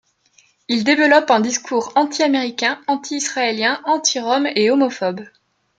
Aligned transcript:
Il 0.67 0.83
développe 0.83 1.29
un 1.29 1.39
discours 1.41 1.91
antiaméricain, 1.95 2.81
anti-israélien, 2.87 3.81
anti-Rom 3.85 4.47
et 4.47 4.71
homophobe. 4.71 5.27